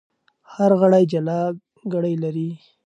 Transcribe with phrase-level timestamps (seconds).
[0.53, 1.41] هر غړی جلا
[1.93, 2.49] ګړۍ لري.